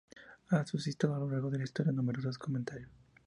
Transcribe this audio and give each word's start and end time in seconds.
Ha 0.49 0.65
suscitado 0.65 1.13
a 1.13 1.19
lo 1.19 1.29
largo 1.29 1.51
de 1.51 1.59
la 1.59 1.63
historia 1.63 1.91
numerosos 1.91 2.39
comentarios. 2.39 2.89